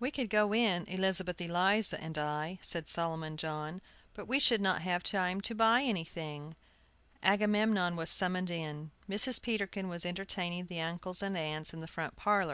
"We 0.00 0.10
could 0.10 0.30
go 0.30 0.54
in, 0.54 0.86
Elizabeth 0.86 1.38
Eliza 1.42 2.00
and 2.00 2.16
I," 2.16 2.58
said 2.62 2.88
Solomon 2.88 3.36
John, 3.36 3.82
"but 4.14 4.24
we 4.24 4.38
should 4.38 4.62
not 4.62 4.80
have 4.80 5.02
time 5.02 5.42
to 5.42 5.54
buy 5.54 5.82
anything." 5.82 6.56
Agamemnon 7.22 7.94
was 7.94 8.08
summoned 8.08 8.48
in. 8.48 8.92
Mrs. 9.10 9.42
Peterkin 9.42 9.90
was 9.90 10.06
entertaining 10.06 10.68
the 10.68 10.80
uncles 10.80 11.20
and 11.20 11.36
aunts 11.36 11.74
in 11.74 11.80
the 11.82 11.86
front 11.86 12.16
parlor. 12.16 12.46